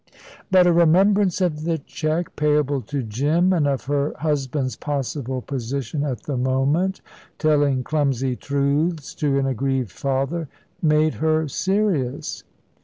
[0.49, 6.03] But a remembrance of the cheque payable to Jim and of her husband's possible position
[6.03, 7.01] at the moment,
[7.37, 10.47] telling clumsy truths to an aggrieved father,
[10.81, 12.43] made her serious.